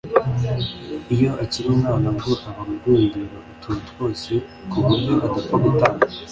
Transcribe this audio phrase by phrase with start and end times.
[1.13, 4.31] iyo akiri umwana bwo aba agundira utuntu twose
[4.69, 6.05] ku buryo adapfa gutanga